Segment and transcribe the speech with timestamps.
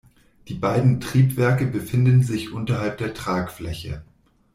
[0.47, 4.03] Die beiden Triebwerke befinden sich unterhalb der Tragfläche.